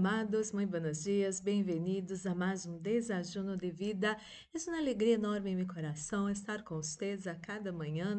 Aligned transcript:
Amados, 0.00 0.50
muito 0.50 0.70
buenos 0.70 1.02
dias, 1.02 1.40
bem-vindos 1.40 2.24
a 2.24 2.34
mais 2.34 2.64
um 2.64 2.78
Desajuno 2.78 3.54
de 3.54 3.70
Vida. 3.70 4.16
É 4.54 4.70
uma 4.70 4.78
alegria 4.78 5.16
enorme 5.16 5.50
em 5.50 5.56
meu 5.56 5.66
coração 5.66 6.30
estar 6.30 6.64
com 6.64 6.76
vocês 6.76 7.26
a 7.26 7.34
cada 7.34 7.70
manhã, 7.70 8.18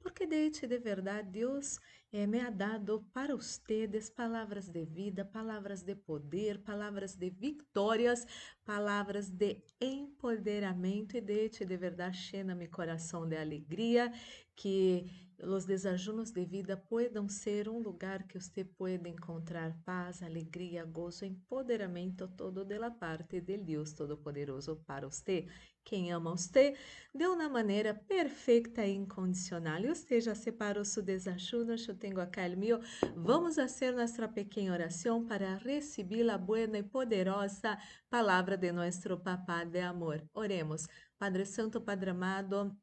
porque 0.00 0.26
de 0.26 0.48
de 0.66 0.78
verdade 0.78 1.28
Deus 1.28 1.78
eh, 2.10 2.26
me 2.26 2.40
ha 2.40 2.48
dado 2.48 3.06
para 3.12 3.36
vocês 3.36 4.08
palavras 4.08 4.70
de 4.70 4.86
vida, 4.86 5.22
palavras 5.22 5.82
de 5.82 5.94
poder, 5.94 6.60
palavras 6.60 7.14
de 7.14 7.28
vitórias, 7.28 8.26
palavras 8.64 9.28
de 9.28 9.62
empoderamento 9.78 11.18
e 11.18 11.20
de 11.20 11.50
de 11.50 11.76
verdade 11.76 12.16
cheia 12.16 12.42
meu 12.56 12.70
coração 12.70 13.28
de 13.28 13.36
alegria 13.36 14.10
que 14.56 15.27
os 15.42 15.64
desajunos 15.64 16.32
de 16.32 16.44
vida 16.44 16.76
puedan 16.76 17.28
ser 17.28 17.68
um 17.68 17.78
lugar 17.78 18.26
que 18.26 18.40
você 18.40 18.64
pueda 18.64 19.08
encontrar 19.08 19.76
paz, 19.84 20.22
alegria, 20.22 20.84
gozo, 20.84 21.24
empoderamento 21.24 22.26
todo 22.28 22.64
de 22.64 22.78
la 22.78 22.90
parte 22.90 23.40
de 23.40 23.56
Deus 23.56 23.92
Todo-Poderoso 23.92 24.76
para 24.84 25.08
você. 25.08 25.46
Quem 25.84 26.12
ama 26.12 26.32
você 26.32 26.74
de 27.14 27.26
uma 27.26 27.48
maneira 27.48 27.94
perfeita 27.94 28.84
e 28.84 28.94
incondicional. 28.94 29.80
E 29.80 29.88
você 29.88 30.20
já 30.20 30.34
separou 30.34 30.84
seu 30.84 31.02
desajuno, 31.02 31.74
eu 31.74 31.94
tenho 31.96 32.20
acá 32.20 32.46
o 32.46 32.56
meu. 32.56 32.80
Vamos 33.16 33.54
fazer 33.54 33.92
nossa 33.92 34.28
pequena 34.28 34.74
oração 34.74 35.24
para 35.24 35.56
receber 35.56 36.28
a 36.28 36.36
boa 36.36 36.60
e 36.60 36.82
poderosa 36.82 37.78
palavra 38.10 38.56
de 38.56 38.70
nosso 38.72 39.16
Papá 39.18 39.64
de 39.64 39.80
amor. 39.80 40.22
Oremos. 40.34 40.86
Padre 41.16 41.46
Santo, 41.46 41.80
Padre 41.80 42.10
amado, 42.10 42.76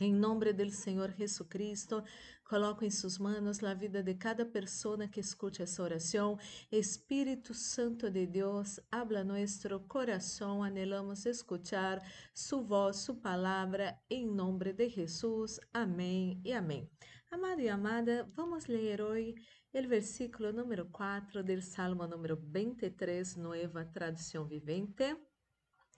em 0.00 0.12
nome 0.12 0.52
do 0.52 0.70
Senhor 0.70 1.10
Jesus 1.12 1.48
Cristo, 1.48 2.02
coloco 2.44 2.84
em 2.84 2.90
suas 2.90 3.18
mãos 3.18 3.62
a 3.62 3.74
vida 3.74 4.02
de 4.02 4.14
cada 4.14 4.44
pessoa 4.44 5.06
que 5.06 5.20
escute 5.20 5.62
essa 5.62 5.82
oração. 5.82 6.38
Espírito 6.70 7.54
Santo 7.54 8.10
de 8.10 8.26
Deus, 8.26 8.80
habla 8.90 9.22
nosso 9.22 9.80
coração, 9.88 10.62
anelamos 10.62 11.26
escuchar 11.26 12.00
sua 12.34 12.62
voz, 12.62 12.96
sua 12.96 13.14
palavra, 13.14 13.96
em 14.10 14.26
nome 14.26 14.72
de 14.72 14.88
Jesus. 14.88 15.60
Amém 15.72 16.40
e 16.44 16.52
amém. 16.52 16.90
Amado 17.30 17.60
e 17.60 17.68
amada, 17.68 18.28
vamos 18.34 18.66
ler 18.66 19.00
hoje 19.00 19.34
o 19.74 19.88
versículo 19.88 20.52
número 20.52 20.86
4 20.86 21.42
do 21.42 21.60
Salmo 21.60 22.06
número 22.06 22.36
23, 22.36 23.36
Nova 23.36 23.84
Tradução 23.84 24.46
Vivente, 24.46 25.16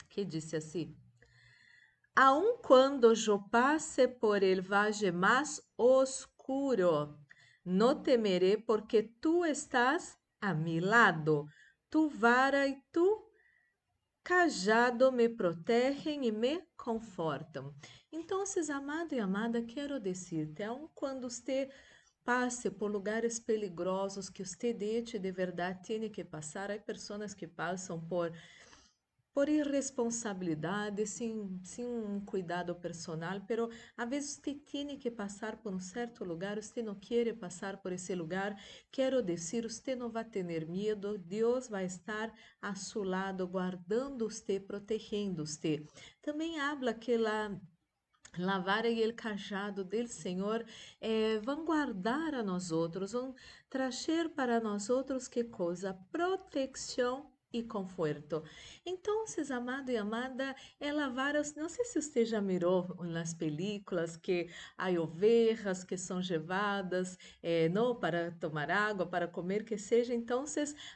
que 0.08 0.24
diz 0.24 0.54
assim: 0.54 0.96
aun 2.16 2.56
quando 2.62 3.12
eu 3.12 3.38
passe 3.50 4.08
por 4.08 4.42
el 4.42 4.62
valle 4.62 5.12
mais 5.12 5.60
oscuro, 5.76 7.14
não 7.62 8.02
temeré 8.02 8.56
porque 8.56 9.02
tu 9.20 9.44
estás 9.44 10.16
a 10.40 10.54
mi 10.54 10.80
lado, 10.80 11.46
tu 11.90 12.08
vara 12.08 12.66
e 12.66 12.80
tu 12.90 13.22
cajado 14.24 15.12
me 15.12 15.28
protegem 15.28 16.24
e 16.26 16.32
me 16.32 16.62
confortam. 16.76 17.74
Então, 18.10 18.42
amado 18.70 19.14
e 19.14 19.20
amada, 19.20 19.62
quero 19.62 20.00
dizer-te, 20.00 20.62
aun 20.62 20.88
quando 20.94 21.28
você 21.28 21.68
passe 22.24 22.70
por 22.70 22.90
lugares 22.90 23.38
peligrosos 23.38 24.28
que 24.28 24.44
você 24.44 24.72
de 24.72 25.30
verdade 25.30 25.86
tem 25.86 26.10
que 26.10 26.24
passar, 26.24 26.72
há 26.72 26.78
pessoas 26.78 27.34
que 27.34 27.46
passam 27.46 28.00
por 28.00 28.32
por 29.36 29.50
irresponsabilidade, 29.50 31.06
sem, 31.06 31.38
um 31.84 32.18
cuidado 32.24 32.74
personal, 32.74 33.38
pero 33.46 33.68
a 33.94 34.06
vezes 34.06 34.40
você 34.42 34.54
tem 34.54 34.98
que 34.98 35.10
passar 35.10 35.58
por 35.58 35.74
um 35.74 35.78
certo 35.78 36.24
lugar, 36.24 36.56
você 36.56 36.82
não 36.82 36.94
quer 36.94 37.36
passar 37.36 37.76
por 37.76 37.92
esse 37.92 38.14
lugar, 38.14 38.58
quero 38.90 39.22
dizer, 39.22 39.68
você 39.68 39.94
não 39.94 40.08
vai 40.08 40.24
ter 40.24 40.42
medo, 40.42 41.18
Deus 41.18 41.68
vai 41.68 41.84
estar 41.84 42.32
a 42.62 42.74
seu 42.74 43.02
lado, 43.02 43.46
guardando 43.46 44.26
você, 44.26 44.58
protegendo 44.58 45.44
você. 45.44 45.84
Também 46.22 46.58
habla 46.58 46.94
que 46.94 47.18
la 47.18 47.54
la 48.38 48.58
vara 48.58 48.88
e 48.88 49.06
o 49.06 49.14
cajado 49.14 49.84
do 49.84 50.08
Senhor 50.08 50.64
eh, 50.98 51.38
vão 51.40 51.64
guardar 51.64 52.34
a 52.34 52.42
nós 52.42 52.70
outros, 52.70 53.12
vão 53.12 53.34
trazer 53.68 54.30
para 54.30 54.60
nós 54.60 54.88
outros 54.88 55.28
que 55.28 55.44
coisa? 55.44 55.94
Proteção 56.10 57.35
e 57.52 57.62
conforto. 57.62 58.42
Então, 58.84 59.24
amado 59.50 59.90
e 59.90 59.96
amada, 59.96 60.54
ela 60.80 61.08
várias, 61.08 61.54
não 61.54 61.68
sei 61.68 61.84
se 61.84 62.00
você 62.02 62.24
já 62.24 62.40
mirou 62.40 62.96
nas 63.04 63.34
películas 63.34 64.16
que 64.16 64.48
há 64.76 64.90
ovelhas 64.90 65.84
que 65.84 65.96
são 65.96 66.20
levadas, 66.20 67.18
eh, 67.42 67.68
não 67.68 67.94
para 67.94 68.32
tomar 68.32 68.70
água, 68.70 69.06
para 69.06 69.28
comer, 69.28 69.64
que 69.64 69.78
seja. 69.78 70.14
Então, 70.14 70.44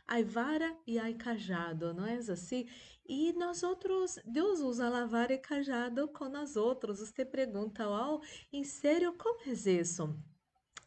há 0.06 0.22
vara 0.22 0.76
e 0.86 0.98
há 0.98 1.12
cajado, 1.14 1.94
não 1.94 2.06
é 2.06 2.16
assim? 2.16 2.66
E 3.06 3.32
nós 3.32 3.62
outros, 3.62 4.18
Deus 4.24 4.60
usa 4.60 4.88
lavar 4.88 5.30
e 5.30 5.38
cajado 5.38 6.08
com 6.08 6.28
nós 6.28 6.56
outros. 6.56 7.00
Você 7.00 7.24
pergunta, 7.24 7.88
oh, 7.88 8.20
em 8.52 8.62
sério, 8.62 9.12
como 9.14 9.40
é 9.48 9.52
isso? 9.52 10.16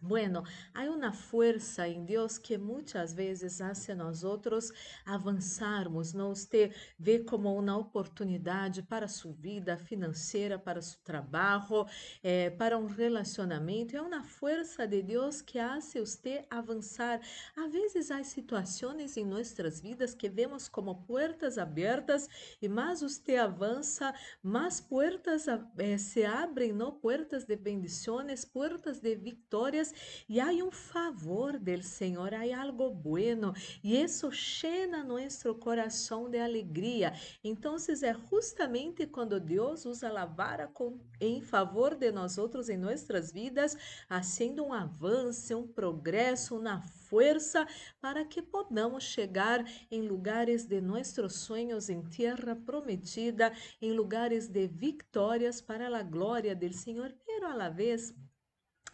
Bueno, 0.06 0.44
há 0.74 0.82
uma 0.84 1.14
força 1.14 1.88
em 1.88 2.04
Deus 2.04 2.38
que 2.38 2.58
muitas 2.58 3.14
vezes 3.14 3.62
hace 3.62 3.96
nós 3.96 4.26
outros 4.26 4.70
avançarmos, 5.06 6.12
nos 6.12 6.44
te 6.46 6.74
vê 7.00 7.20
como 7.20 7.58
uma 7.58 7.78
oportunidade 7.78 8.84
para 8.84 9.08
sua 9.08 9.32
vida 9.32 9.78
financeira, 9.78 10.60
para 10.60 10.82
seu 10.82 11.00
trabalho, 11.06 11.86
eh, 12.22 12.50
para 12.50 12.78
um 12.78 12.86
relacionamento. 12.86 13.96
É 13.96 14.02
uma 14.02 14.26
força 14.26 14.86
de 14.86 15.02
Deus 15.02 15.42
que 15.42 15.58
hace 15.58 16.02
você 16.02 16.44
avançar. 16.50 17.22
Às 17.56 17.72
vezes 17.72 18.12
há 18.12 18.22
situações 18.26 19.16
em 19.16 19.24
nossas 19.24 19.80
vidas 19.80 20.14
que 20.14 20.28
vemos 20.28 20.68
como 20.68 20.96
portas 21.04 21.58
abertas 21.58 22.28
e 22.62 22.68
mais 22.68 23.00
você 23.00 23.38
avança, 23.38 24.14
mais 24.44 24.82
portas 24.82 25.46
eh, 25.48 25.98
se 25.98 26.26
abrem, 26.26 26.74
não? 26.74 26.92
Portas 26.92 27.46
de 27.46 27.56
bendições, 27.56 28.44
portas 28.44 29.00
de 29.00 29.16
vitórias 29.16 29.93
e 30.28 30.40
há 30.40 30.48
um 30.48 30.72
favor 30.72 31.58
del 31.58 31.84
Senhor, 31.84 32.34
há 32.34 32.62
algo 32.62 32.90
bueno, 32.90 33.54
e 33.84 34.02
isso 34.02 34.30
llena 34.30 35.04
nosso 35.04 35.54
coração 35.56 36.30
de 36.30 36.40
alegria. 36.40 37.14
Então, 37.44 37.76
é 37.76 38.14
justamente 38.30 39.06
quando 39.08 39.40
Deus 39.40 39.86
usa 39.86 40.10
a 40.20 40.26
vara 40.26 40.68
com, 40.68 41.00
em 41.20 41.42
favor 41.42 41.96
de 41.96 42.12
nós 42.12 42.38
outros 42.38 42.70
em 42.70 42.78
nossas 42.78 43.32
vidas, 43.32 43.76
fazendo 44.08 44.64
um 44.64 44.74
avanço, 44.74 45.58
um 45.58 45.68
progresso, 45.68 46.58
uma 46.58 46.82
força 46.82 47.68
para 48.02 48.26
que 48.26 48.42
podamos 48.42 49.04
chegar 49.04 49.64
em 49.92 50.02
lugares 50.02 50.66
de 50.66 50.82
nossos 50.82 51.34
sonhos 51.34 51.90
em 51.90 52.02
terra 52.02 52.56
prometida, 52.56 53.54
em 53.82 53.94
lugares 53.94 54.48
de 54.48 54.68
vitórias 54.68 55.62
para 55.62 55.96
a 55.98 56.04
glória 56.04 56.56
do 56.56 56.72
Senhor, 56.74 57.14
pero 57.26 57.48
a 57.48 57.54
la 57.54 57.70
vez 57.70 58.14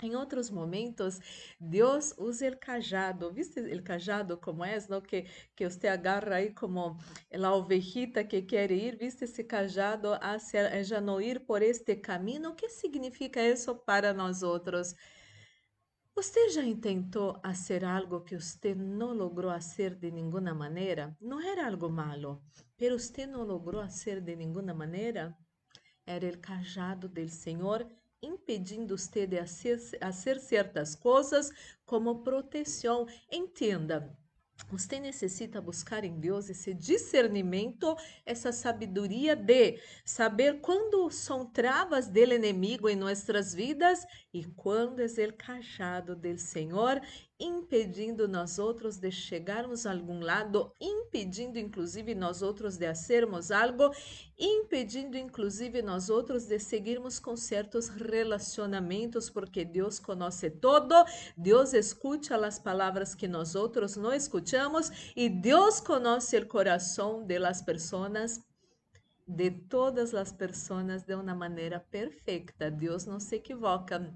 em 0.01 0.15
outros 0.15 0.49
momentos, 0.49 1.19
Deus 1.59 2.13
usa 2.17 2.49
o 2.49 2.57
cajado. 2.57 3.31
¿Viste 3.31 3.59
o 3.59 3.83
cajado 3.83 4.39
como 4.39 4.63
é? 4.63 4.77
¿no? 4.89 5.01
Que, 5.01 5.25
que 5.55 5.69
você 5.69 5.87
agarra 5.87 6.35
aí 6.35 6.53
como 6.53 6.97
a 7.33 7.53
ovejita 7.53 8.23
que 8.23 8.43
quer 8.43 8.71
ir. 8.71 8.97
¿Viste 8.97 9.25
esse 9.25 9.43
cajado 9.43 10.17
hacia 10.21 10.83
já 10.83 11.01
não 11.01 11.19
ir 11.19 11.41
por 11.41 11.61
este 11.61 11.95
caminho? 11.95 12.51
O 12.51 12.55
que 12.55 12.69
significa 12.69 13.41
isso 13.41 13.75
para 13.75 14.13
nós 14.13 14.41
outros? 14.43 14.95
Você 16.15 16.49
já 16.49 16.61
tentou 16.75 17.39
fazer 17.41 17.85
algo 17.85 18.21
que 18.21 18.35
você 18.35 18.75
não 18.75 19.13
logrou 19.13 19.51
fazer 19.51 19.95
de 19.95 20.11
nenhuma 20.11 20.53
maneira? 20.53 21.15
Não 21.21 21.41
era 21.41 21.67
algo 21.67 21.89
malo, 21.89 22.41
mas 22.79 22.91
você 23.01 23.25
não 23.25 23.43
logrou 23.43 23.81
fazer 23.83 24.19
de 24.19 24.35
nenhuma 24.35 24.73
maneira? 24.73 25.33
Era 26.05 26.27
o 26.27 26.37
cajado 26.39 27.07
do 27.07 27.27
Senhor 27.29 27.87
impedindo 28.21 28.97
você 28.97 29.25
de 29.25 29.37
fazer 29.99 30.39
certas 30.39 30.95
coisas 30.95 31.51
como 31.85 32.23
proteção. 32.23 33.07
Entenda, 33.31 34.15
você 34.67 34.99
necessita 34.99 35.61
buscar 35.61 36.03
em 36.03 36.19
Deus 36.19 36.49
esse 36.49 36.73
discernimento, 36.73 37.95
essa 38.25 38.51
sabedoria 38.51 39.35
de 39.35 39.79
saber 40.03 40.59
quando 40.61 41.09
são 41.09 41.45
travas 41.45 42.07
dele 42.07 42.35
inimigo 42.35 42.89
em 42.89 42.95
nossas 42.95 43.53
vidas 43.53 44.05
e 44.33 44.43
quando 44.45 44.99
é 45.01 45.05
o 45.05 45.33
cajado 45.33 46.15
do 46.15 46.37
Senhor 46.37 47.01
impedindo 47.39 48.27
nós 48.27 48.59
outros 48.59 48.97
de 48.97 49.11
chegarmos 49.11 49.85
a 49.85 49.93
algum 49.93 50.19
lado, 50.19 50.73
impedindo 50.79 51.57
inclusive 51.57 52.13
nós 52.13 52.41
outros 52.41 52.77
de 52.77 52.87
fazermos 52.87 53.49
algo, 53.49 53.91
impedindo 54.37 55.17
inclusive 55.17 55.81
nós 55.81 56.09
outros 56.09 56.45
de 56.45 56.59
seguirmos 56.59 57.17
com 57.17 57.37
certos 57.37 57.87
relacionamentos, 57.87 59.29
porque 59.29 59.63
Deus 59.63 59.99
conhece 59.99 60.49
todo, 60.49 60.93
Deus 61.37 61.73
escuta 61.73 62.35
as 62.45 62.59
palavras 62.59 63.15
que 63.15 63.27
nós 63.27 63.55
outros 63.55 63.95
não 63.95 64.13
escutamos 64.13 64.91
e 65.15 65.29
Deus 65.29 65.79
conhece 65.79 66.37
o 66.37 66.47
coração 66.47 67.25
de 67.25 67.39
las 67.39 67.61
pessoas 67.61 68.41
de 69.25 69.51
todas 69.51 70.15
as 70.15 70.31
pessoas 70.31 71.03
de 71.03 71.13
uma 71.13 71.35
maneira 71.35 71.79
perfeita. 71.79 72.71
Deus 72.71 73.05
não 73.05 73.19
se 73.19 73.35
equivoca. 73.35 74.11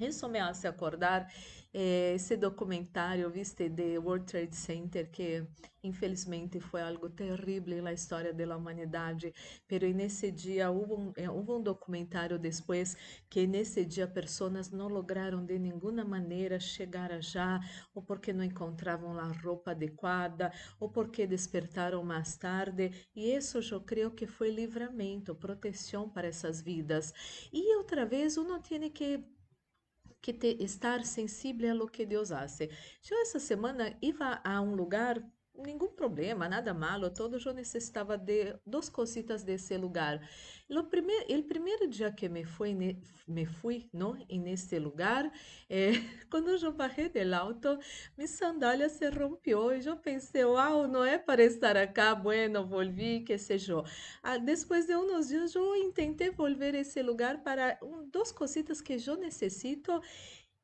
Isso 0.00 0.28
me 0.28 0.38
hace 0.38 0.66
acordar 0.68 1.28
eh, 1.72 2.14
esse 2.14 2.36
documentário, 2.36 3.28
viste, 3.30 3.68
de 3.68 3.98
World 3.98 4.24
Trade 4.26 4.56
Center, 4.56 5.10
que 5.10 5.46
infelizmente 5.82 6.60
foi 6.60 6.80
algo 6.82 7.08
terrível 7.10 7.82
na 7.82 7.92
história 7.92 8.32
da 8.32 8.56
humanidade. 8.56 9.32
Pero 9.66 9.86
nesse 9.92 10.30
dia 10.30 10.70
houve 10.70 10.92
um, 10.94 11.12
eh, 11.16 11.30
um 11.30 11.62
documentário 11.62 12.38
depois 12.38 12.96
que 13.28 13.46
nesse 13.46 13.84
dia 13.84 14.06
pessoas 14.06 14.70
não 14.70 14.88
lograram 14.88 15.44
de 15.44 15.58
nenhuma 15.58 16.04
maneira 16.04 16.58
chegar 16.60 17.20
já, 17.20 17.60
ou 17.94 18.02
porque 18.02 18.32
não 18.32 18.44
encontravam 18.44 19.18
a 19.18 19.28
roupa 19.28 19.72
adequada, 19.72 20.52
ou 20.80 20.88
porque 20.88 21.26
despertaram 21.26 22.02
mais 22.04 22.36
tarde. 22.36 22.92
E 23.14 23.34
isso 23.34 23.58
eu 23.72 23.80
creio 23.80 24.10
que 24.10 24.26
foi 24.26 24.50
livramento, 24.50 25.34
proteção 25.34 26.08
para 26.08 26.28
essas 26.28 26.62
vidas. 26.62 27.12
E 27.52 27.76
outra 27.76 28.06
vez, 28.06 28.36
uno 28.36 28.60
tem 28.60 28.88
que 28.90 29.24
que 30.20 30.32
te, 30.32 30.62
estar 30.62 31.04
sensível 31.04 31.70
a 31.70 31.74
lo 31.74 31.86
que 31.88 32.06
Deus 32.06 32.32
hace. 32.32 32.70
Eu 33.10 33.20
essa 33.22 33.38
semana 33.38 33.96
ia 34.02 34.40
a 34.44 34.60
um 34.60 34.74
lugar 34.74 35.22
nenhum 35.58 35.88
problema, 35.88 36.48
nada 36.48 36.72
malo, 36.72 37.10
todo 37.10 37.38
eu 37.44 37.52
necessitava 37.52 38.16
de 38.16 38.54
duas 38.64 38.88
cositas 38.88 39.42
desse 39.42 39.76
lugar. 39.76 40.20
O 40.70 40.84
primeiro, 40.84 41.38
o 41.38 41.42
primeiro 41.44 41.88
dia 41.88 42.12
que 42.12 42.28
me 42.28 42.44
fui, 42.44 42.74
me 43.26 43.46
fui, 43.46 43.88
não, 43.92 44.14
nesse 44.30 44.78
lugar, 44.78 45.30
eh, 45.68 45.92
quando 46.30 46.50
eu 46.50 46.72
bajei 46.72 47.08
do 47.08 47.34
auto, 47.34 47.78
minha 48.16 48.28
sandália 48.28 48.88
se 48.88 49.08
rompeu 49.10 49.74
e 49.74 49.84
eu 49.84 49.96
pensei, 49.96 50.44
uau, 50.44 50.86
não 50.86 51.04
é 51.04 51.18
para 51.18 51.42
estar 51.42 51.76
aqui, 51.76 52.00
bueno, 52.22 52.66
volvi, 52.66 53.20
que 53.20 53.36
seja. 53.38 53.82
Ah, 54.22 54.38
depois 54.38 54.86
de 54.86 54.94
uns 54.94 55.28
dias, 55.28 55.54
eu 55.54 55.92
tentei 55.92 56.30
volver 56.30 56.74
esse 56.74 57.02
lugar 57.02 57.42
para 57.42 57.78
um, 57.82 58.08
duas 58.08 58.30
cositas 58.30 58.80
que 58.80 58.96
eu 59.06 59.16
necessito 59.16 60.00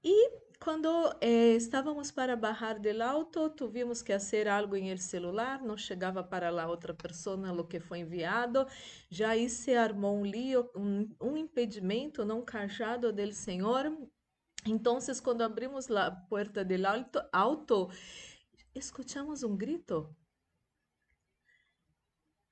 e 0.03 0.31
quando 0.59 0.89
eh, 1.21 1.55
estávamos 1.57 2.11
para 2.11 2.37
bajar 2.37 2.79
del 2.79 3.03
auto, 3.03 3.51
tuvimos 3.51 4.03
que 4.03 4.13
fazer 4.13 4.49
algo 4.49 4.77
em 4.77 4.91
el 4.91 4.99
celular, 4.99 5.63
não 5.63 5.77
chegava 5.77 6.23
para 6.23 6.49
a 6.49 6.69
outra 6.69 6.95
pessoa 6.95 7.37
o 7.53 7.67
que 7.67 7.81
foi 7.81 8.01
enviado. 8.01 8.67
Já 9.11 9.31
aí 9.31 9.49
se 9.49 9.75
armou 9.75 10.17
um 10.17 10.25
lío, 10.25 10.71
um, 10.75 11.09
um 11.21 11.37
impedimento, 11.37 12.25
não 12.25 12.45
cajado 12.45 13.13
del 13.13 13.33
Senhor. 13.33 13.97
Então, 14.67 14.99
quando 15.23 15.43
abrimos 15.43 15.91
a 15.91 16.11
porta 16.11 16.65
del 16.65 16.87
auto, 16.87 17.23
auto, 17.33 17.91
escutamos 18.75 19.43
um 19.43 19.57
grito. 19.57 20.15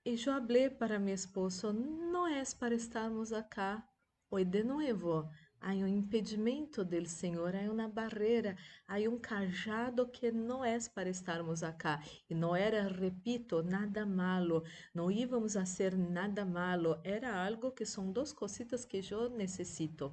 E 0.05 0.13
eu 0.13 0.19
falei 0.19 0.69
para 0.69 0.99
meu 0.99 1.15
esposo: 1.15 1.73
não 1.73 2.27
é 2.27 2.43
para 2.59 2.75
estarmos 2.75 3.33
acá 3.33 3.87
hoje 4.31 4.47
de 4.47 4.65
novo 4.65 5.31
há 5.63 5.71
um 5.71 5.87
impedimento 5.87 6.85
del 6.85 7.07
Senhor, 7.07 7.55
há 7.55 7.71
uma 7.71 7.89
barreira, 7.89 8.57
há 8.87 8.99
um 9.09 9.19
cajado 9.19 10.09
que 10.09 10.33
não 10.33 10.65
é 10.65 10.77
para 10.93 11.09
estarmos 11.09 11.63
acá. 11.63 12.03
E 12.29 12.35
não 12.35 12.55
era, 12.55 12.89
repito, 12.89 13.63
nada 13.63 14.05
malo, 14.05 14.65
não 14.93 15.11
íamos 15.11 15.57
a 15.57 15.65
ser 15.65 15.97
nada 15.97 16.45
malo, 16.45 17.01
era 17.05 17.45
algo 17.47 17.71
que 17.71 17.87
são 17.87 18.11
duas 18.11 18.33
cositas 18.33 18.85
que 18.85 19.01
eu 19.11 19.31
necessito. 19.31 20.13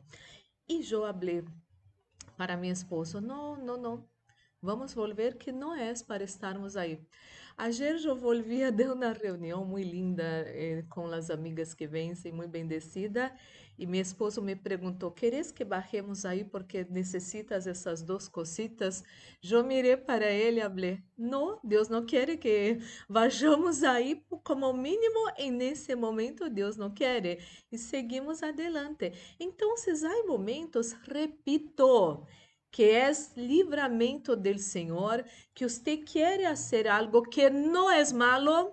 E 0.67 0.81
eu 0.91 1.01
falei 1.01 1.43
para 2.37 2.55
meu 2.55 2.71
esposo: 2.71 3.19
não, 3.19 3.55
não, 3.57 3.77
não, 3.77 4.09
vamos 4.61 4.93
volver 4.93 5.35
que 5.35 5.51
não 5.51 5.75
é 5.75 5.91
para 6.07 6.23
estarmos 6.23 6.77
aí. 6.77 7.03
Ayer 7.61 7.97
eu 8.05 8.15
volvia 8.15 8.71
de 8.71 8.85
uma 8.85 9.11
reunião 9.11 9.65
muito 9.65 9.89
linda 9.89 10.23
eh, 10.47 10.85
com 10.89 11.07
as 11.07 11.29
amigas 11.29 11.73
que 11.73 11.85
vencem, 11.85 12.31
muito 12.31 12.51
bendecida, 12.51 13.35
e 13.77 13.85
meu 13.85 14.01
esposo 14.01 14.41
me 14.41 14.55
perguntou: 14.55 15.11
¿Queres 15.11 15.51
que 15.51 15.65
bajemos 15.65 16.23
aí 16.23 16.45
porque 16.45 16.87
necessitas 16.89 17.67
essas 17.67 18.01
duas 18.01 18.29
cositas? 18.29 19.03
Eu 19.43 19.61
mirei 19.61 19.97
para 19.97 20.31
ele 20.31 20.61
e 20.61 20.63
falei: 20.63 21.03
Não, 21.17 21.59
Deus 21.61 21.89
não 21.89 22.05
quer 22.05 22.37
que 22.37 22.77
vayamos 23.09 23.83
aí 23.83 24.23
como 24.41 24.71
mínimo 24.71 25.29
e 25.37 25.51
nesse 25.51 25.93
momento 25.97 26.49
Deus 26.49 26.77
não 26.77 26.89
quer. 26.89 27.39
E 27.69 27.77
seguimos 27.77 28.41
adelante. 28.41 29.11
Então, 29.37 29.75
há 29.75 30.25
momentos, 30.25 30.93
repito, 30.93 32.25
que 32.71 32.83
é 32.83 33.11
livramento 33.35 34.35
do 34.35 34.57
Senhor, 34.59 35.25
que 35.53 35.67
você 35.67 35.97
quer 35.97 36.41
fazer 36.47 36.87
algo 36.87 37.23
que 37.23 37.49
não 37.49 37.89
é 37.89 38.03
malo, 38.13 38.71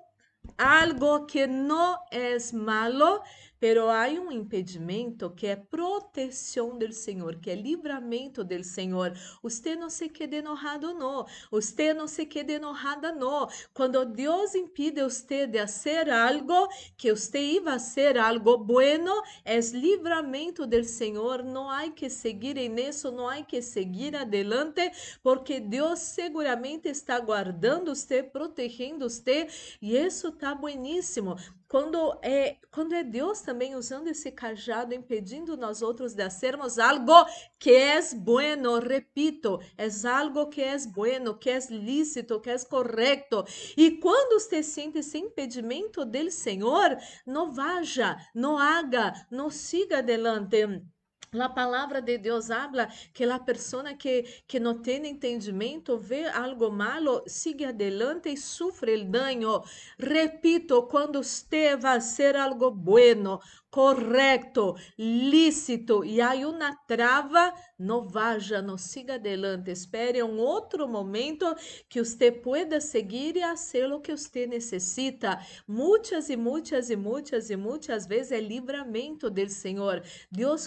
algo 0.59 1.27
que 1.27 1.47
não 1.47 1.99
é 2.11 2.37
malo, 2.53 3.23
pero 3.59 3.89
há 3.89 4.07
um 4.09 4.31
impedimento 4.31 5.31
que 5.31 5.47
é 5.47 5.57
proteção 5.57 6.79
do 6.79 6.93
Senhor, 6.93 7.37
que 7.37 7.51
é 7.51 7.55
livramento 7.55 8.45
do 8.45 8.63
Senhor. 8.63 9.13
Você 9.43 9.75
não 9.75 9.91
se 9.91 10.09
quede 10.09 10.37
enojado, 10.37 10.95
não. 10.95 11.27
Você 11.51 11.95
não 11.95 12.07
se 12.07 12.27
quede 12.27 12.55
enojada, 12.55 13.13
não. 13.13 13.49
Quando 13.73 14.05
Deus 14.05 14.55
impide 14.55 15.03
você 15.03 15.47
de 15.47 15.59
fazer 15.61 16.11
algo, 16.11 16.69
que 16.97 17.15
você 17.15 17.41
iba 17.41 17.75
a 17.75 17.79
ser 17.79 18.19
algo 18.19 18.59
bueno, 18.59 19.13
é 19.45 19.59
livramento 19.61 20.67
do 20.67 20.85
Senhor. 20.85 21.43
Não 21.43 21.71
há 21.71 21.91
que 21.91 22.09
seguir 22.11 22.57
em 22.57 22.75
isso, 22.89 23.11
não 23.11 23.29
há 23.29 23.43
que 23.43 23.63
seguir 23.63 24.15
adelante, 24.15 24.91
porque 25.23 25.61
Deus 25.61 26.01
seguramente 26.01 26.89
está 26.89 27.19
guardando 27.21 27.95
você, 27.95 28.23
protegendo 28.23 29.09
você, 29.09 29.47
e 29.81 29.97
isso 29.97 30.29
está 30.29 30.55
bueníssimo. 30.55 31.37
Quando 31.69 32.17
é, 32.23 32.59
quando 32.71 32.95
é 32.95 33.03
Deus 33.03 33.41
também 33.41 33.75
usando 33.75 34.07
esse 34.07 34.31
cajado, 34.31 34.95
impedindo 34.95 35.57
nós 35.57 35.83
outros 35.83 36.15
de 36.15 36.31
sermos 36.31 36.79
algo 36.79 37.27
que 37.59 37.71
é 37.71 38.01
bueno, 38.15 38.79
repito, 38.79 39.59
é 39.77 39.89
algo 40.09 40.49
que 40.49 40.63
é 40.63 40.77
bueno, 40.87 41.37
que 41.37 41.51
é 41.51 41.59
lícito, 41.71 42.41
que 42.41 42.51
é 42.51 42.59
correto. 42.59 43.45
E 43.77 43.93
quando 43.99 44.39
você 44.39 44.63
sente 44.63 44.99
esse 44.99 45.19
impedimento 45.19 46.05
do 46.05 46.31
Senhor, 46.31 46.97
não 47.27 47.53
vaja, 47.53 48.17
não 48.35 48.57
haga, 48.57 49.13
não 49.31 49.51
siga 49.51 49.99
adelante. 49.99 50.83
A 51.33 51.49
palavra 51.49 52.01
de 52.01 52.17
Deus 52.19 52.51
habla 52.51 52.89
que 53.13 53.25
a 53.25 53.39
pessoa 53.39 53.95
que, 53.95 54.23
que 54.47 54.61
não 54.61 54.81
tem 54.81 55.07
entendimento 55.07 55.99
vê 55.99 56.27
algo 56.29 56.71
malo, 56.71 57.23
sigue 57.27 57.65
adelante 57.65 58.29
e 58.29 58.37
sofre 58.37 58.97
o 58.97 59.05
dano. 59.05 59.63
Repito, 59.99 60.83
quando 60.85 61.23
você 61.23 61.77
vai 61.77 62.01
ser 62.01 62.37
algo 62.37 62.71
bueno, 62.71 63.41
correto, 63.77 64.75
lícito 64.99 66.03
e 66.03 66.19
há 66.19 66.33
uma 66.49 66.75
trava, 66.87 67.53
não 67.79 68.09
vaja, 68.09 68.63
não 68.63 68.79
siga 68.79 69.17
adelante. 69.17 69.71
Espere 69.71 70.23
um 70.23 70.39
outro 70.39 70.89
momento 70.89 71.45
que 71.87 72.03
você 72.03 72.33
pueda 72.33 72.81
seguir 72.81 73.37
e 73.37 73.43
fazer 73.43 73.93
o 73.93 74.01
que 74.01 74.17
você 74.17 74.47
necessita. 74.47 75.39
Muitas 75.69 76.31
e 76.31 76.37
muitas 76.39 76.89
e 76.89 76.97
muitas 76.97 77.51
e 77.51 77.57
muitas 77.57 78.07
vezes 78.07 78.33
é 78.33 78.41
livramento 78.41 79.29
do 79.29 79.47
Senhor. 79.51 80.03
Deus 80.33 80.67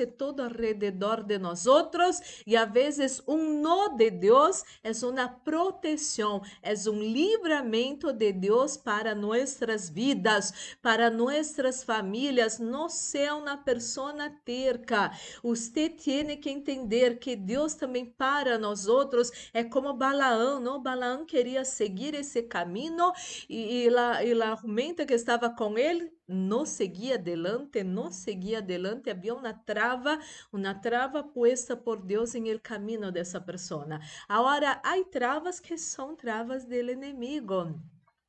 conhece 0.00 0.06
todo 0.06 0.40
alrededor 0.40 1.22
de 1.22 1.38
nós 1.38 1.66
outros 1.66 2.20
e 2.46 2.56
às 2.56 2.70
vezes 2.70 3.22
um 3.26 3.60
no 3.60 3.96
de 3.96 4.10
Deus 4.10 4.64
é 4.82 4.90
uma 5.04 5.28
proteção, 5.28 6.42
é 6.62 6.72
um 6.88 7.00
livramento 7.00 8.12
de 8.12 8.32
Deus 8.32 8.76
para 8.76 9.14
nossas 9.14 9.90
vidas, 9.90 10.76
para 10.82 11.10
nossas 11.10 11.84
famílias 11.84 12.58
no 12.58 12.88
sea 12.88 13.34
una 13.34 13.56
persona 13.56 14.30
terca. 14.44 15.10
Usted 15.42 15.96
tiene 15.96 16.36
que 16.36 16.50
entender 16.50 17.18
que 17.18 17.36
Deus 17.36 17.74
também 17.74 18.06
para 18.06 18.58
nós 18.58 18.86
outros 18.86 19.30
é 19.52 19.64
como 19.64 19.92
Balaão, 19.92 20.60
não? 20.60 20.82
Balaão 20.82 21.26
queria 21.26 21.64
seguir 21.64 22.14
esse 22.14 22.42
caminho 22.42 23.12
e, 23.48 23.84
e, 23.84 23.90
la, 23.90 24.24
e 24.24 24.34
la 24.34 24.56
jumenta 24.56 25.04
que 25.04 25.14
estava 25.14 25.50
com 25.50 25.76
ele 25.76 26.19
não 26.30 26.64
seguia 26.64 27.16
adelante, 27.16 27.82
não 27.82 28.10
seguia 28.10 28.58
adelante, 28.58 29.10
havia 29.10 29.34
uma 29.34 29.52
trava, 29.52 30.18
uma 30.52 30.74
trava 30.74 31.22
puesta 31.22 31.76
por 31.76 32.00
Deus 32.00 32.34
em 32.34 32.48
el 32.48 32.60
caminho 32.60 33.10
dessa 33.10 33.40
pessoa. 33.40 34.00
Agora, 34.28 34.80
há 34.84 35.04
travas 35.10 35.58
que 35.58 35.76
são 35.76 36.14
travas 36.14 36.64
do 36.64 36.74
inimigo. 36.74 37.74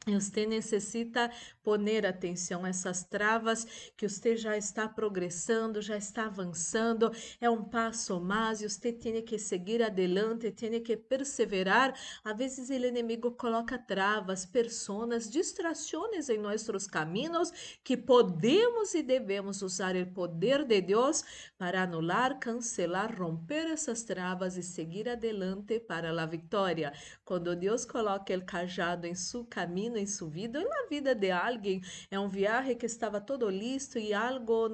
Você 0.08 0.48
necessita 0.48 1.30
poner 1.62 2.08
atenção 2.08 2.66
a 2.66 2.70
essas 2.70 3.04
travas 3.04 3.92
que 3.96 4.10
você 4.10 4.36
já 4.36 4.58
está 4.58 4.90
progressando, 4.90 5.80
já 5.80 5.96
está 5.96 6.26
avançando, 6.26 7.12
é 7.40 7.48
um 7.48 7.64
passo 7.64 8.20
mais 8.20 8.62
e 8.62 8.68
você 8.68 8.92
tem 8.92 9.22
que 9.22 9.38
seguir 9.38 9.84
adelante, 9.84 10.50
tem 10.50 10.82
que 10.82 10.98
perseverar. 10.98 11.94
Às 12.24 12.36
vezes 12.36 12.70
o 12.72 12.74
inimigo 12.74 13.34
coloca 13.34 13.78
travas, 13.78 14.44
personas, 14.44 15.30
distrações 15.30 16.30
em 16.30 16.40
nossos 16.40 16.88
caminhos 16.88 17.52
que 17.84 17.96
podemos 17.96 18.96
e 18.96 19.04
devemos 19.04 19.62
usar 19.62 19.96
o 19.96 20.08
poder 20.08 20.66
de 20.66 20.82
Deus 20.82 21.24
para 21.60 21.84
anular, 21.84 22.40
cancelar, 22.40 23.16
romper 23.16 23.68
essas 23.68 24.02
travas 24.02 24.58
e 24.58 24.64
seguir 24.64 25.08
adelante 25.08 25.80
para 25.80 26.10
a 26.10 26.26
vitória. 26.26 26.92
Quando 27.24 27.56
Deus 27.56 27.86
coloca 27.86 28.36
o 28.36 28.44
cajado 28.44 29.06
em 29.06 29.14
seu 29.14 29.46
caminho, 29.46 29.91
em 29.98 30.06
sua 30.06 30.30
vida, 30.30 30.64
na 30.64 30.88
vida 30.90 31.14
de 31.16 31.32
alguém. 31.32 31.82
É 32.10 32.20
um 32.20 32.30
viagem 32.30 32.76
que 32.76 32.86
estava 32.86 33.22
todo 33.22 33.50
listo 33.50 33.98
e 33.98 34.14
algo 34.14 34.70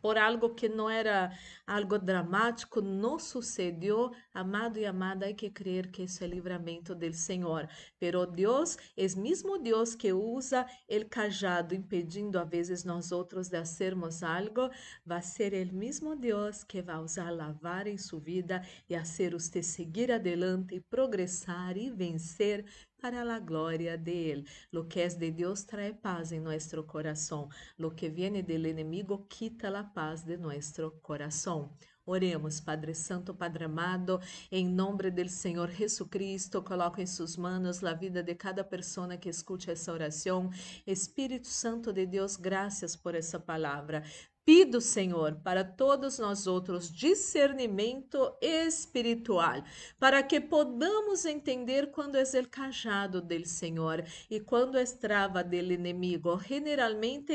por 0.00 0.18
algo 0.18 0.54
que 0.54 0.68
não 0.68 0.90
era 0.90 1.32
algo 1.66 1.98
dramático, 1.98 2.80
não 2.80 3.18
sucedeu, 3.18 4.10
amado 4.34 4.78
e 4.78 4.84
amada, 4.84 5.26
hay 5.26 5.34
que 5.34 5.50
creer 5.50 5.90
que 5.90 6.02
isso 6.02 6.22
é 6.24 6.26
livramento 6.26 6.94
do 6.94 7.12
Senhor. 7.12 7.68
Pero 7.98 8.26
Deus 8.26 8.76
é 8.96 9.06
mesmo 9.16 9.58
Deus 9.58 9.94
que 9.94 10.12
usa 10.12 10.66
o 10.88 11.08
cajado, 11.08 11.74
impedindo 11.74 12.38
a 12.38 12.44
vezes 12.44 12.84
nós 12.84 13.12
outros 13.12 13.48
de 13.48 13.56
hacermos 13.56 14.22
algo, 14.22 14.68
vai 15.04 15.22
ser 15.22 15.52
o 15.54 15.74
mesmo 15.74 16.16
Deus 16.16 16.64
que 16.64 16.82
vai 16.82 16.98
usar 16.98 17.30
lavar 17.30 17.86
em 17.86 17.98
sua 17.98 18.20
vida 18.20 18.62
e 18.88 18.96
fazer 18.96 19.32
você 19.32 19.62
seguir 19.62 20.10
adelante 20.10 20.74
e 20.74 20.80
progressar 20.80 21.76
e 21.76 21.90
vencer 21.90 22.64
para 23.00 23.22
a 23.22 23.38
glória 23.38 23.96
de. 23.96 24.44
Lo 24.70 24.88
que 24.88 25.04
es 25.04 25.18
de 25.18 25.30
Dios 25.30 25.66
trae 25.66 25.94
paz 25.94 26.32
en 26.32 26.44
nuestro 26.44 26.86
corazón. 26.86 27.48
Lo 27.76 27.94
que 27.94 28.10
viene 28.10 28.42
del 28.42 28.66
enemigo 28.66 29.26
quita 29.28 29.70
la 29.70 29.92
paz 29.92 30.24
de 30.24 30.36
nuestro 30.38 31.00
corazón. 31.00 31.70
Oremos, 32.04 32.58
Padre 32.60 32.94
Santo, 32.94 33.34
Padre 33.34 33.66
amado, 33.66 34.18
em 34.50 34.66
nome 34.66 35.10
do 35.10 35.28
Senhor 35.28 35.70
Jesucristo, 35.70 36.62
coloco 36.62 37.02
em 37.02 37.06
suas 37.06 37.36
manos 37.36 37.84
a 37.84 37.92
vida 37.92 38.22
de 38.22 38.34
cada 38.34 38.64
pessoa 38.64 39.14
que 39.18 39.28
escute 39.28 39.70
essa 39.70 39.92
oração. 39.92 40.48
Espírito 40.86 41.46
Santo 41.46 41.92
de 41.92 42.06
Deus, 42.06 42.36
graças 42.36 42.96
por 42.96 43.14
essa 43.14 43.38
palavra. 43.38 44.02
Pido, 44.48 44.80
Senhor, 44.80 45.34
para 45.44 45.62
todos 45.62 46.18
nós 46.18 46.46
outros 46.46 46.90
discernimento 46.90 48.34
espiritual, 48.40 49.62
para 50.00 50.22
que 50.22 50.40
podamos 50.40 51.26
entender 51.26 51.90
quando 51.90 52.16
é 52.16 52.22
o 52.22 52.48
cajado 52.48 53.20
do 53.20 53.46
Senhor 53.46 54.02
e 54.30 54.40
quando 54.40 54.78
é 54.78 54.84
trava 54.86 55.44
do 55.44 55.54
inimigo. 55.54 56.40
Generalmente 56.40 57.34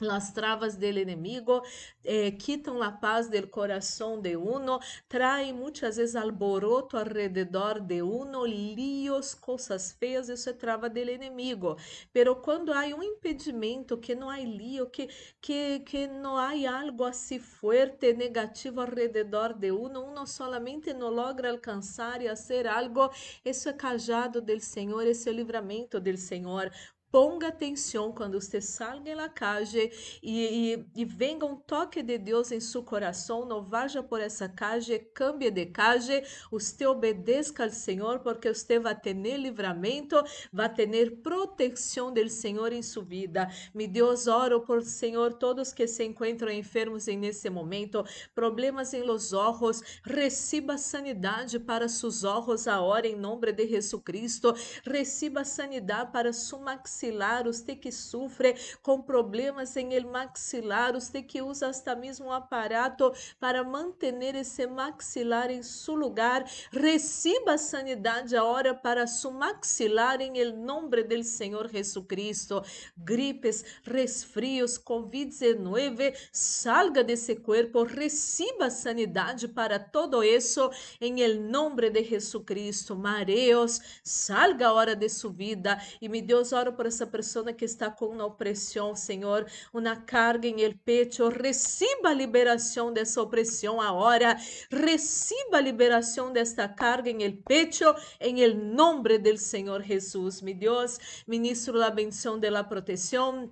Las 0.00 0.32
travas 0.32 0.78
del 0.78 0.98
enemigo 0.98 1.64
eh, 2.04 2.36
quitam 2.38 2.82
a 2.82 3.00
paz 3.00 3.28
del 3.28 3.50
coração 3.50 4.20
de 4.20 4.36
uno, 4.36 4.78
traem 5.08 5.52
muitas 5.52 5.96
vezes 5.96 6.14
alboroto 6.14 6.96
alrededor 6.96 7.80
de 7.80 8.00
uno, 8.02 8.46
líos, 8.46 9.34
coisas 9.34 9.90
feias, 9.90 10.28
isso 10.28 10.50
é 10.50 10.52
trava 10.52 10.88
del 10.88 11.08
enemigo. 11.08 11.76
Pero 12.12 12.36
quando 12.36 12.72
há 12.72 12.84
um 12.94 13.02
impedimento, 13.02 13.98
que 13.98 14.14
não 14.14 14.30
há 14.30 14.38
lío, 14.38 14.88
que, 14.88 15.08
que, 15.40 15.80
que 15.80 16.06
não 16.06 16.36
há 16.36 16.52
algo 16.78 17.02
assim 17.02 17.40
forte, 17.40 18.12
negativo 18.12 18.80
alrededor 18.80 19.52
de 19.52 19.72
uno, 19.72 20.04
uno 20.04 20.26
solamente 20.28 20.94
não 20.94 21.10
logra 21.10 21.50
alcançar 21.50 22.22
e 22.22 22.28
fazer 22.28 22.68
algo, 22.68 23.10
isso 23.44 23.68
é 23.68 23.72
cajado 23.72 24.40
del 24.40 24.60
Senhor, 24.60 25.04
esse 25.08 25.28
é 25.28 25.32
o 25.32 25.34
livramento 25.34 25.98
del 25.98 26.18
Senhor. 26.18 26.70
Ponga 27.10 27.48
atenção 27.48 28.12
quando 28.12 28.38
você 28.38 28.60
salga 28.60 29.14
na 29.14 29.30
calle 29.30 29.90
e, 30.22 30.74
e, 30.74 30.86
e, 30.94 31.04
venga 31.06 31.46
um 31.46 31.56
toque 31.56 32.02
de 32.02 32.18
Deus 32.18 32.52
em 32.52 32.60
seu 32.60 32.82
coração. 32.82 33.46
Não 33.46 33.64
vaja 33.64 34.02
por 34.02 34.20
essa 34.20 34.46
calle, 34.46 34.98
cambie 35.14 35.50
de 35.50 35.64
calle. 35.66 36.22
Você 36.50 36.86
obedeça 36.86 37.64
ao 37.64 37.70
Senhor, 37.70 38.18
porque 38.18 38.52
você 38.52 38.78
vai 38.78 38.94
ter 38.94 39.14
livramento, 39.14 40.22
vai 40.52 40.72
ter 40.72 40.88
proteção 41.22 42.12
do 42.12 42.28
Senhor 42.28 42.74
em 42.74 42.82
sua 42.82 43.04
vida. 43.04 43.48
Me 43.74 43.86
Deus, 43.88 44.26
oro 44.26 44.60
por 44.60 44.82
Senhor, 44.82 45.32
todos 45.32 45.72
que 45.72 45.86
se 45.86 46.04
encontram 46.04 46.52
enfermos 46.52 47.08
em 47.08 47.16
nesse 47.16 47.48
momento, 47.48 48.04
problemas 48.34 48.92
em 48.92 49.02
los 49.02 49.32
ojos, 49.32 49.82
receba 50.02 50.76
sanidade 50.76 51.58
para 51.58 51.88
seus 51.88 52.22
ojos 52.22 52.68
agora, 52.68 53.06
em 53.06 53.16
nome 53.16 53.50
de 53.50 53.66
Jesus 53.66 54.02
Cristo. 54.04 54.54
Receba 54.84 55.42
sanidade 55.42 56.12
para 56.12 56.34
sua 56.34 56.58
maxilar, 56.98 57.44
você 57.44 57.76
que 57.76 57.92
sofre 57.92 58.56
com 58.82 59.00
problemas 59.00 59.76
em 59.76 59.94
el 59.94 60.04
maxilar, 60.06 60.92
você 60.92 61.22
que 61.22 61.40
usa 61.40 61.68
hasta 61.68 61.94
mesmo 61.94 62.26
um 62.26 62.32
aparato 62.32 63.12
para 63.38 63.62
manter 63.62 64.34
esse 64.34 64.66
maxilar 64.66 65.50
em 65.50 65.62
seu 65.62 65.94
lugar, 65.94 66.44
receba 66.72 67.52
a 67.52 67.58
sanidade 67.58 68.36
agora 68.36 68.74
para 68.74 69.06
su 69.06 69.30
maxilar 69.30 70.20
em 70.20 70.38
el 70.38 70.56
nome 70.56 71.04
del 71.04 71.22
Senhor 71.22 71.68
Jesucristo. 71.68 72.62
Gripes, 72.96 73.64
resfrios, 73.84 74.78
COVID-19, 74.78 76.14
salga 76.32 77.04
desse 77.04 77.36
corpo, 77.36 77.84
receba 77.84 78.70
sanidade 78.70 79.46
para 79.46 79.78
todo 79.78 80.24
isso 80.24 80.70
em 81.00 81.20
el 81.20 81.40
nome 81.40 81.90
de 81.90 82.02
Jesucristo. 82.02 82.96
Mareos, 82.96 83.80
salga 84.02 84.68
a 84.68 84.72
hora 84.72 84.96
de 84.96 85.08
sua 85.08 85.30
vida 85.30 85.80
e 86.00 86.08
me 86.08 86.20
Deus 86.20 86.52
ora 86.52 86.72
por 86.72 86.87
essa 86.88 87.06
pessoa 87.06 87.52
que 87.52 87.64
está 87.64 87.90
com 87.90 88.06
uma 88.06 88.26
opressão, 88.26 88.94
Senhor, 88.94 89.46
uma 89.72 89.96
carga 89.96 90.48
em 90.48 90.62
el 90.62 90.74
pecho, 90.84 91.28
receba 91.28 92.08
a 92.10 92.14
liberação 92.14 92.92
dessa 92.92 93.22
opressão 93.22 93.80
agora, 93.80 94.36
receba 94.70 95.58
a 95.58 95.60
liberação 95.60 96.32
desta 96.32 96.68
carga 96.68 97.10
em 97.10 97.22
el 97.22 97.36
pecho, 97.46 97.94
em 98.20 98.40
el 98.40 98.56
nome 98.56 99.18
del 99.18 99.38
Senhor 99.38 99.82
Jesus. 99.82 100.42
Mi 100.42 100.54
Deus, 100.54 100.98
ministro 101.26 101.80
a 101.82 101.90
bendição 101.90 102.38
de 102.38 102.50
la 102.50 102.64
proteção 102.64 103.50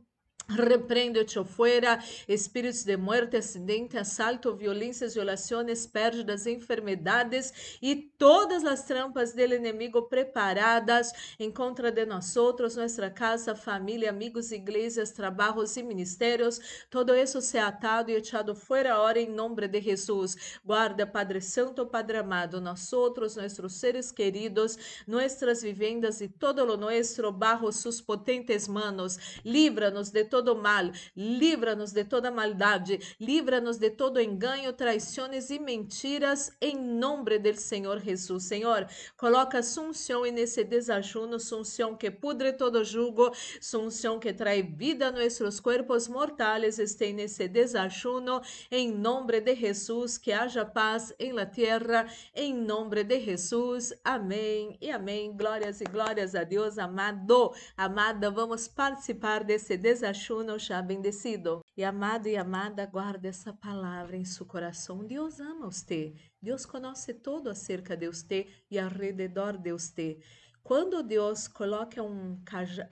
Repreendo 0.48 1.24
te 1.24 1.44
fuera 1.44 1.98
espíritos 2.28 2.84
de 2.84 2.96
muerte, 2.96 3.36
acidente, 3.36 3.98
asalto, 3.98 4.54
violências, 4.54 5.14
violações, 5.14 5.88
pérdidas, 5.88 6.46
enfermedades 6.46 7.78
e 7.82 7.96
todas 8.16 8.64
as 8.64 8.84
trampas 8.84 9.32
do 9.32 9.40
inimigo 9.40 10.02
preparadas 10.02 11.12
em 11.40 11.50
contra 11.50 11.90
de 11.90 12.06
nós 12.06 12.36
outros, 12.36 12.76
nossa 12.76 13.10
casa, 13.10 13.56
família, 13.56 14.10
amigos, 14.10 14.52
igrejas, 14.52 15.10
trabalhos 15.10 15.76
e 15.76 15.82
ministérios. 15.82 16.86
Todo 16.90 17.16
isso 17.16 17.40
se 17.40 17.58
atado 17.58 18.12
e 18.12 18.14
echado 18.14 18.54
fora 18.54 18.94
agora 18.94 19.20
em 19.20 19.28
nome 19.28 19.66
de 19.66 19.80
Jesus. 19.80 20.60
Guarda, 20.64 21.04
Padre 21.04 21.40
Santo, 21.40 21.86
Padre 21.86 22.18
amado, 22.18 22.60
nós 22.60 22.92
outros, 22.92 23.34
nossos 23.34 23.74
seres 23.74 24.12
queridos, 24.12 25.02
nossas 25.08 25.62
vivendas 25.62 26.20
e 26.20 26.28
todo 26.28 26.64
lo 26.64 26.76
nuestro 26.76 27.32
bajo 27.32 27.72
sus 27.72 28.00
potentes 28.00 28.68
manos. 28.68 29.40
Livra-nos 29.44 30.10
de 30.10 30.24
todo 30.24 30.35
mal, 30.54 30.90
livra-nos 31.16 31.92
de 31.92 32.04
toda 32.04 32.30
maldade, 32.30 32.98
livra-nos 33.20 33.78
de 33.78 33.90
todo 33.90 34.20
engano, 34.20 34.72
traições 34.72 35.50
e 35.50 35.58
mentiras, 35.58 36.52
em 36.60 36.76
nome 36.76 37.38
do 37.38 37.54
Senhor 37.54 38.00
Jesus. 38.00 38.44
Senhor, 38.44 38.86
coloca 39.16 39.62
sunção 39.62 40.22
nesse 40.24 40.64
desajuno, 40.64 41.38
sunção 41.40 41.96
que 41.96 42.10
pudre 42.10 42.52
todo 42.52 42.84
jugo, 42.84 43.32
sunção 43.60 44.18
que 44.18 44.32
traz 44.32 44.64
vida 44.68 45.08
a 45.08 45.12
nossos 45.12 45.60
corpos 45.60 46.08
mortais, 46.08 46.78
este 46.78 47.12
nesse 47.12 47.48
desajuno, 47.48 48.42
em 48.70 48.92
nome 48.92 49.40
de 49.40 49.54
Jesus, 49.54 50.18
que 50.18 50.32
haja 50.32 50.64
paz 50.64 51.14
em 51.18 51.32
la 51.32 51.46
terra, 51.46 52.06
em 52.34 52.54
nome 52.54 53.04
de 53.04 53.20
Jesus. 53.20 53.92
Amém 54.04 54.76
e 54.80 54.90
amém. 54.90 55.36
Glórias 55.36 55.80
e 55.80 55.84
glórias 55.84 56.34
a 56.34 56.44
Deus, 56.44 56.78
amado, 56.78 57.52
amada, 57.76 58.30
vamos 58.30 58.68
participar 58.68 59.44
desse 59.44 59.76
desajuno 59.76 60.25
Já 60.59 60.83
bendecido. 60.83 61.62
E 61.76 61.85
amado 61.85 62.26
e 62.26 62.37
amada, 62.37 62.85
guarda 62.85 63.28
essa 63.28 63.52
palavra 63.52 64.16
em 64.16 64.25
seu 64.25 64.45
coração. 64.45 65.04
Deus 65.04 65.38
ama 65.38 65.71
você. 65.71 66.14
Deus 66.42 66.66
conhece 66.66 67.14
todo 67.14 67.49
acerca 67.49 67.97
de 67.97 68.09
você 68.09 68.49
e 68.68 68.78
ao 68.78 68.88
redor 68.88 69.56
de 69.56 69.73
você. 69.73 70.18
Quando 70.64 71.00
Deus 71.02 71.47
coloca 71.47 72.02
um, 72.02 72.42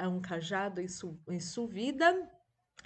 um 0.09 0.21
cajado 0.21 0.81
em, 0.81 0.87
su, 0.87 1.21
em 1.29 1.41
sua 1.41 1.67
vida, 1.67 2.31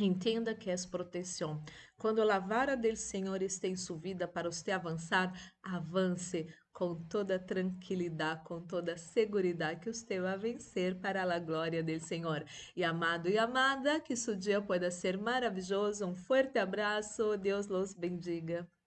Entenda 0.01 0.55
que 0.55 0.71
é 0.71 0.77
proteção. 0.89 1.61
Quando 1.97 2.21
a 2.23 2.39
vara 2.39 2.77
do 2.77 2.95
Senhor 2.95 3.43
está 3.43 3.67
em 3.67 3.75
sua 3.75 3.99
vida 3.99 4.29
para 4.29 4.49
você 4.49 4.71
avançar, 4.71 5.33
avance 5.61 6.47
com 6.79 6.95
toda 6.95 7.41
tranquilidade, 7.41 8.45
com 8.45 8.61
toda 8.61 8.97
segurança 8.97 9.75
que 9.75 9.93
você 9.93 10.21
vai 10.21 10.39
vencer 10.39 10.95
para 10.95 11.25
a 11.25 11.39
glória 11.41 11.83
do 11.83 11.99
Senhor. 11.99 12.45
E 12.77 12.85
amado 12.85 13.29
e 13.29 13.37
amada, 13.37 13.99
que 13.99 14.15
seu 14.15 14.37
dia 14.37 14.63
possa 14.63 14.89
ser 14.89 15.19
maravilhoso. 15.19 16.07
Um 16.07 16.15
forte 16.15 16.57
abraço. 16.57 17.37
Deus 17.37 17.67
los 17.67 17.95
bendiga. 17.95 18.78